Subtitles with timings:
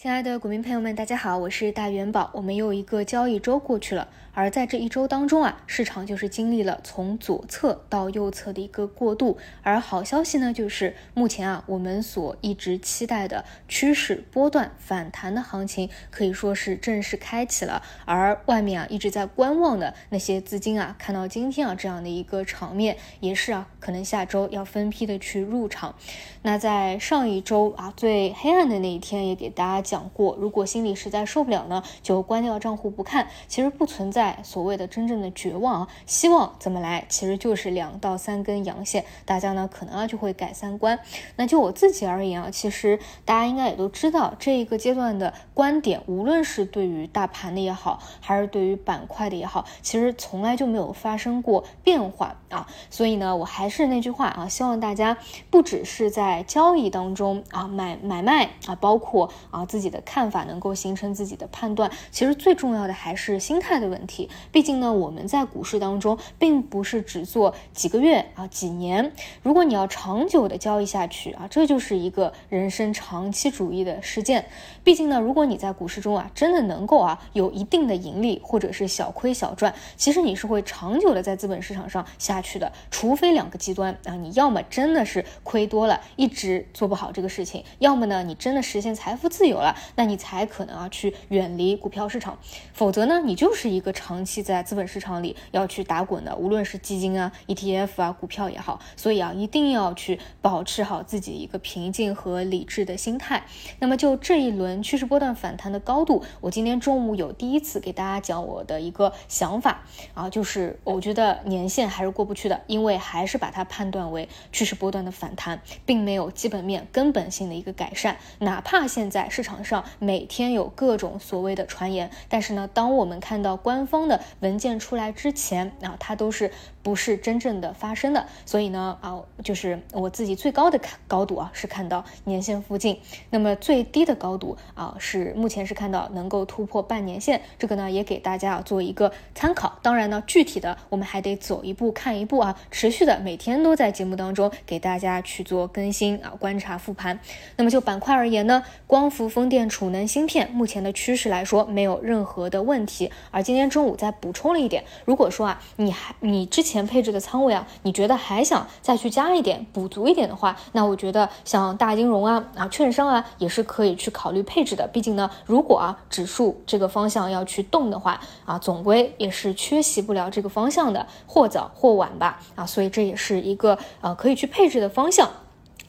[0.00, 2.30] 亲爱的股民朋友们，大家好，我是大元宝。
[2.32, 9.36] 我们又一个交易周过去了，而在这一周当中啊，市场就是经历了从左侧到右侧的一个过渡。
[9.64, 17.82] 而好消息呢，就是目前啊，我们所一直期待的趋势波段反弹的行情可以说是正式开启了。
[18.04, 25.96] 而外面啊一直在观望的那些资金啊，看到今天啊这样的一个场面，也是啊，可能下周要分批的去入场。
[26.42, 29.87] 那在上一周啊最黑暗的那一天，也给大家。
[29.88, 33.26] 讲过，如果心里实在受不了呢，就关掉账户不看。
[33.46, 40.98] 其实不存在所谓的真正的绝望啊，希望怎么来，其实就是两到三根阳线，大家呢可能啊就会改三观。
[41.36, 52.68] 那就我自己而言啊，其实大家应该也都知道，这一个阶段的观点，无论是对于大盘的也好，还是对于板块的也好，其实从来就没有发生过变化啊。
[52.90, 55.16] 所以呢，我还是那句话啊，希望大家
[55.48, 59.77] 不只是在交易当中啊买买卖啊，包括啊自。
[59.78, 64.28] 自己的看法能够形成自己的判断，其实最重要的还是心态的问题。
[64.50, 69.12] 毕竟呢，我们在股市当中并不是只做几个月啊、几年。
[69.40, 74.46] 如果你要长久的交易下去啊，这就是一个人生长期主义的实践。
[74.82, 82.72] 毕竟呢，如果你在股市中啊，真的能够啊有一定的盈利，或者是小亏小赚，其实你是会长久的在资本市场上下去的。
[82.90, 89.67] 除非两个极端啊，你要么真的是亏多了，一直做不好这个事情；要么呢，你真的实现财富自由了。
[89.96, 92.38] 那你才可能啊去远离股票市场，
[92.72, 103.44] 否则呢，你就是一个长期在资本市场里要去打滚的，无论是基金啊、ETF 啊、股票也好，所以啊，一定要去保持好自己一个平静和理智的心态。
[103.80, 109.82] 那么就这一轮趋势波段反弹的高度，我今天中午有第一次给大家讲我的一个想法
[110.14, 119.57] 啊，就是我觉得年线还是过不去的，因为还是把它判断为趋势波段的反弹，并没有基本面根本性的一个改善，哪怕现在市场。
[119.64, 128.26] 上每天有各种所谓的传言，但是呢，当我们看到官方的文件出来之前啊，它都是不是真正的发生的。
[128.44, 132.96] 所以呢，啊，就是我自己最高的高度啊，是看到年线附近；
[133.30, 137.40] 那么最低的高度啊，是目前是看到能够突破半年线。
[137.58, 139.78] 这个呢，也给大家啊做一个参考。
[139.82, 147.18] 当然呢，具体的我们还得走一步看一步啊，持续的每天都在节目当中给大家去做更新啊，观察复盘。
[147.56, 149.47] 那么就板块而言呢，光伏风。
[149.48, 164.86] 电储能芯片目前的趋势来说没有任何的问题，而今天中午再补充了一点，如果说啊你还你之前配置的仓位啊，你觉得还想再去加一点补足一点的话，那我觉得像大金融啊啊券商啊也是可以去考虑配置的。
[164.88, 175.28] 毕竟呢，如果啊指数这个方向要去动的话啊，总归也是缺席不了这个方向的，或早或晚吧啊，所以这也是一个呃可以去配置的方向。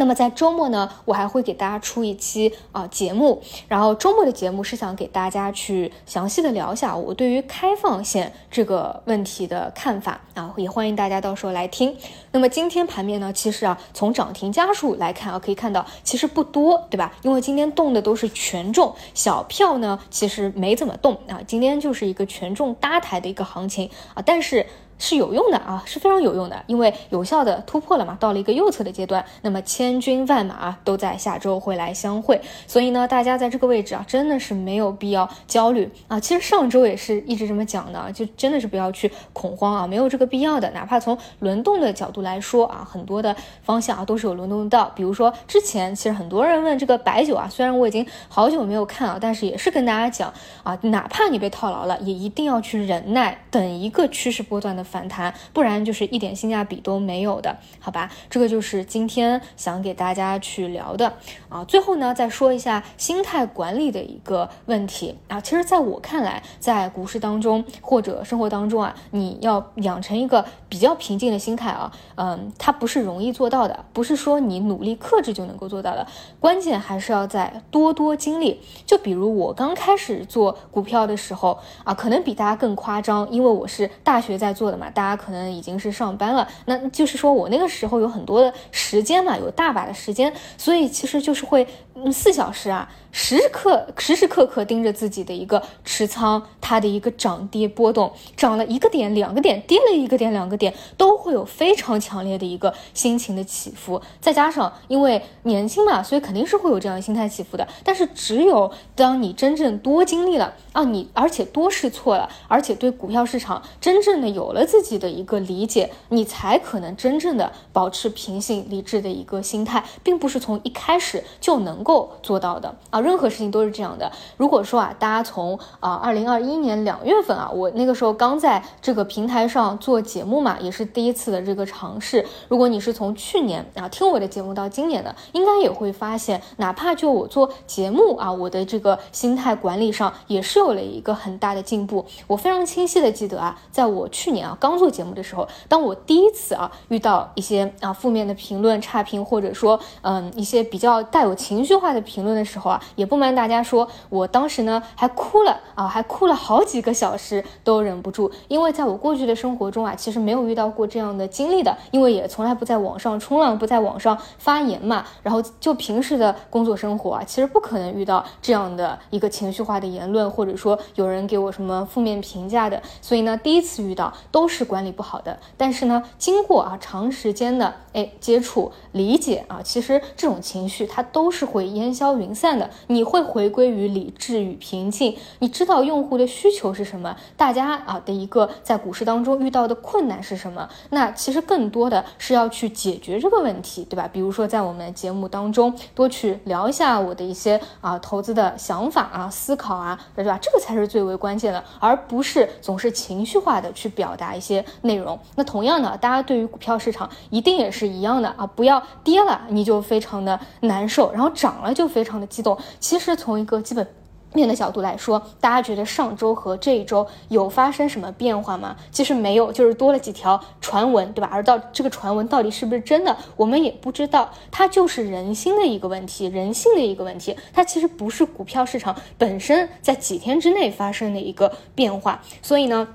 [0.00, 11.94] 那么在周末呢，我还会给大家出一期啊节目，然后周末的节目是想给大家去详细的聊一下我对于开放线这个问题的看法啊，也欢迎大家到时候来听。
[12.32, 17.12] 那么今天盘面呢，其实啊从涨停家数来看啊，可以看到其实不多，对吧？
[17.20, 24.64] 因为今天动的都是权重，小票呢其实没怎么动啊，今天就是一个权重搭台的一个行情啊，但是。
[25.00, 36.20] 是有用的啊，是非常有用的，因为有效的突破了嘛，到了一个右侧的阶段，那么千军万马都在下周会来相会，所以呢，大家在这个位置啊，真的是没有必要焦虑啊。
[36.20, 40.70] 其实上周也是一直这么讲的，就真的是不要去恐慌啊，没有这个必要的。
[40.72, 50.30] 哪怕从轮动的角度来说啊，很多的方向啊都是有轮动到，比如说之前其实很多人问这个白酒啊，虽然我已经好久没有看啊，但是也是跟大家讲
[50.62, 54.84] 啊，哪怕你被套牢了，也一定要去忍耐，等一个趋势波段的。
[54.90, 58.10] 反弹，不然就是一点性价比都没有的，好吧？
[58.28, 61.14] 这个就是今天想给大家去聊的
[61.48, 61.64] 啊。
[61.64, 65.40] 最后呢，再说一下心态管理的一个问题啊。
[65.40, 76.04] 其实，在我看来，在股市当中或者生活当中啊，你要养成一个比较平静的心态啊，嗯，它不是容易做到的，不是说你努力克制就能够做到的。
[76.40, 78.60] 关键还是要在多多经历。
[78.84, 84.79] 就比如我刚开始做股票的时候啊，可能比大家更夸张，因为我是大学在做的。
[84.80, 91.66] 嘛，大家可能已经是上班了，那就是说我那个时候有很多的时间嘛，有大把的时间，所以其实就是会
[92.10, 92.90] 四小时啊。
[93.12, 104.00] 时刻时时刻刻盯着自己的一个持仓，它的一个涨跌波动，涨了一个点、两个点，跌了一个点、两个点，都会有非常强烈的一个心情的起伏。
[104.20, 107.66] 再加上因为年轻嘛，所以肯定是会有这样心态起伏的。
[107.82, 123.00] 但是只有当你真正多经历了啊，你而且多试错了，而且对股票市场真正的有了自己的一个理解，你才可能真正的保持平静理智的一个心态，并不是从一开始就能够做到的啊。
[123.00, 124.12] 任何事情都是这样的。
[124.36, 132.24] 如果说啊，大家从啊二零二一年两月份啊，我那个时候刚在这个平台上做节目嘛，也是第一次的这个尝试。
[132.46, 142.06] 如果你是从去年啊听我的节目到今年的，应该也会发现，哪怕就我做节目啊，我的这个心态管理上也是有了一个很大的进步。
[142.28, 175.38] 我非常清晰的记得啊，在我去年啊刚做节目的时候，当我第一次啊遇到一些啊负面的评论、差评，或者说嗯一些比较带有情绪化的评论的时候啊，也不瞒大家说，我当时呢还哭了啊，还哭了好几个小时都忍不住，因为在我过去的生活中啊，其实没有遇到过这样的经历的，因为也从来不在网上冲浪，不在网上发言嘛，然后就平时的工作生活啊，其实不可能遇到这样的一个情绪化的言论，或者说有人给我什么负面评价的，所以呢，第一次遇到都都是管理不好的。
[175.58, 185.14] 但是呢，经过啊长时间的哎接触理解啊，其实这种情绪它都是会烟消云散的，你会回归于理智与平静。
[185.40, 190.66] 你知道用户的需求是什么，大家啊的一个在股市当中遇到的困难是什么？
[190.88, 194.08] 那其实更多的是要去解决这个问题，对吧？
[194.10, 200.38] 比如说在我们节目当中多去聊一下我的一些啊投资的想法啊思考啊，对吧？
[200.40, 205.18] 这个才是最为关键的，而不是总是情绪化的去表达一些内容。
[205.36, 212.56] 那同样的，大家对于股票市场一定也是一样的啊，不要跌了你就非常的难受，然后涨了就非常的激动。
[212.78, 213.86] 其实从一个基本。
[214.32, 218.76] 面的角度来说，大家觉得上周和这一周有发生什么变化吗？
[218.92, 221.28] 其实没有，就是多了几条传闻，对吧？
[221.32, 224.30] 而到这个传闻到底是不是真的，我们也不知道。
[224.48, 227.36] 它就是人心的一个问题，人性的一个问题。
[227.52, 232.22] 它其实不是股票市场本身在几天之内发生的一个变化。
[232.40, 232.86] 所以呢。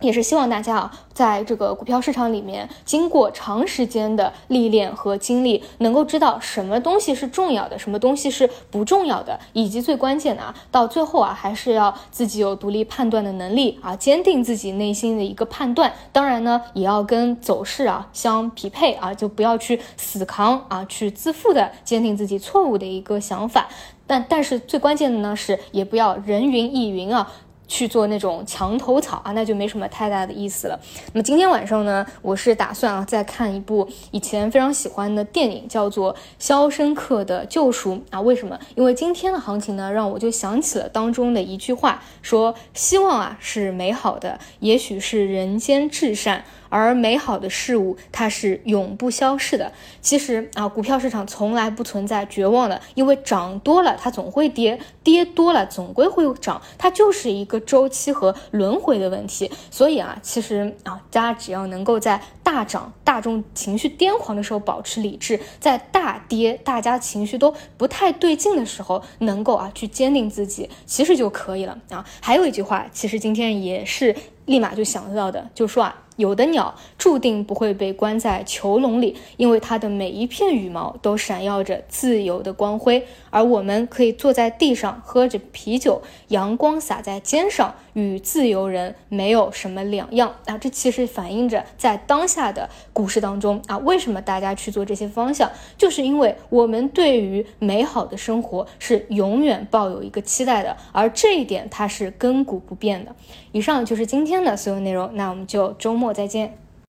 [0.00, 15.90] 也是希望大家啊，在这个股票市场里面，经过长时间的历练和经历，能够知道什么东西是重要的，什么东西是不重要的，以及最关键的啊，到最后啊，还是要自己有独立判断的能力啊，坚定自己内心的一个判断。
[16.12, 23.66] 当然呢，也要跟走势啊相匹配啊，就不要去死扛啊，去自负的坚定自己错误的一个想法。
[24.08, 27.32] 但但是最关键的呢，是也不要人云亦云啊。
[27.68, 30.78] 去做那种墙头草啊，那就没什么太大的意思了。
[31.12, 38.20] 那么今天晚上呢，我是打算啊再看一部以前非常喜欢的电影，叫做《肖申克的救赎》啊。
[38.20, 38.58] 为什么？
[38.74, 46.44] 因为今天的行情呢，让我就想起了当中的一句话，说希望啊是美好的，也许是人间至善。
[46.68, 49.72] 而美好的事物，它是永不消逝的。
[50.00, 59.50] 其实啊，股票市场从来不存在绝望的，因为涨多了它总会跌，跌多了总归会涨，它就是一个周期和轮回的问题。
[59.70, 72.04] 所以啊，其实啊，大家只要能够在大涨、大众情绪癫狂的时候保持理智，在大跌、大家情绪都不太对劲的时候，能够啊去坚定自己，其实就可以了啊。
[72.20, 74.14] 还有一句话，其实今天也是
[74.46, 76.02] 立马就想到的，就说啊。
[76.16, 83.06] 有的鸟注定不会被关在囚笼里，因为它的每一片羽毛都闪耀着自由的光辉。
[83.30, 90.56] 而我们可以坐在地上喝着啤酒，阳光洒在肩上，与自由人没有什么两样啊！
[90.56, 103.14] 这其实反映着在当下的股市当中啊，为什么大家去做这些方向，就是因为我们对于美好的生活是永远抱有一个期待的，而这一点它是亘古不变的。
[103.52, 106.65] 以上就是今天的所有内容，那我们就周末我再见。